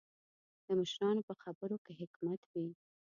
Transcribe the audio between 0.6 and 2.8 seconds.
د مشرانو په خبرو کې حکمت وي.